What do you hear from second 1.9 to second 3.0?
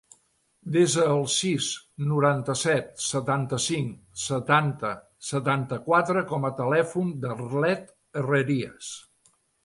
noranta-set,